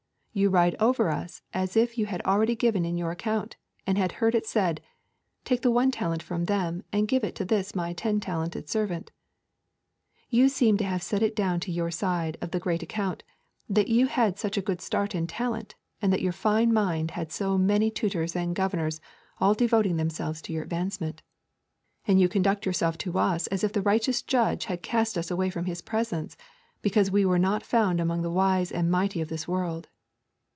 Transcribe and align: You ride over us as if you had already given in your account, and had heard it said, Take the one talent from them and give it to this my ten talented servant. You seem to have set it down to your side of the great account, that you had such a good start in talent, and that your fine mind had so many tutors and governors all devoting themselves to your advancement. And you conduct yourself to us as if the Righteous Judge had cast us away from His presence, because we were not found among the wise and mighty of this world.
You 0.33 0.49
ride 0.49 0.77
over 0.79 1.09
us 1.09 1.41
as 1.53 1.75
if 1.75 1.97
you 1.97 2.05
had 2.05 2.21
already 2.21 2.55
given 2.55 2.85
in 2.85 2.97
your 2.97 3.11
account, 3.11 3.57
and 3.85 3.97
had 3.97 4.13
heard 4.13 4.33
it 4.33 4.45
said, 4.47 4.79
Take 5.43 5.61
the 5.61 5.69
one 5.69 5.91
talent 5.91 6.23
from 6.23 6.45
them 6.45 6.85
and 6.93 7.05
give 7.09 7.25
it 7.25 7.35
to 7.35 7.43
this 7.43 7.75
my 7.75 7.91
ten 7.91 8.21
talented 8.21 8.69
servant. 8.69 9.11
You 10.29 10.47
seem 10.47 10.77
to 10.77 10.85
have 10.85 11.03
set 11.03 11.21
it 11.21 11.35
down 11.35 11.59
to 11.59 11.71
your 11.73 11.91
side 11.91 12.37
of 12.39 12.51
the 12.51 12.61
great 12.61 12.81
account, 12.81 13.23
that 13.67 13.89
you 13.89 14.07
had 14.07 14.39
such 14.39 14.55
a 14.55 14.61
good 14.61 14.79
start 14.79 15.13
in 15.13 15.27
talent, 15.27 15.75
and 16.01 16.13
that 16.13 16.21
your 16.21 16.31
fine 16.31 16.71
mind 16.71 17.11
had 17.11 17.29
so 17.29 17.57
many 17.57 17.91
tutors 17.91 18.33
and 18.33 18.55
governors 18.55 19.01
all 19.41 19.53
devoting 19.53 19.97
themselves 19.97 20.41
to 20.43 20.53
your 20.53 20.63
advancement. 20.63 21.21
And 22.07 22.21
you 22.21 22.29
conduct 22.29 22.65
yourself 22.65 22.97
to 22.99 23.17
us 23.17 23.47
as 23.47 23.65
if 23.65 23.73
the 23.73 23.81
Righteous 23.81 24.21
Judge 24.21 24.63
had 24.67 24.81
cast 24.81 25.17
us 25.17 25.29
away 25.29 25.49
from 25.49 25.65
His 25.65 25.81
presence, 25.81 26.37
because 26.81 27.11
we 27.11 27.25
were 27.25 27.37
not 27.37 27.63
found 27.63 27.99
among 27.99 28.21
the 28.21 28.31
wise 28.31 28.71
and 28.71 28.89
mighty 28.89 29.19
of 29.19 29.27
this 29.27 29.45
world. 29.45 29.89